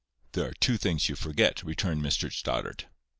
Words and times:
"There 0.31 0.47
are 0.47 0.53
two 0.55 0.77
things 0.77 1.09
you 1.09 1.15
forget," 1.15 1.61
returned 1.61 2.01
Mr 2.01 2.33
Stoddart. 2.33 2.87